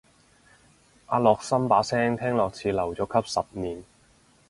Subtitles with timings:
[1.05, 3.83] 阿樂琛把聲聽落似留咗級十年